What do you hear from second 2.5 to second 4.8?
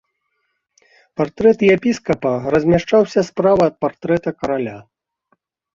размяшчаўся справа ад партрэта караля.